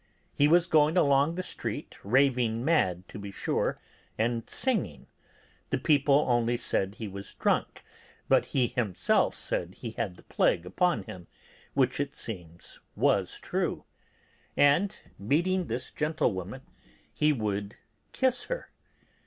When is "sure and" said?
3.29-4.49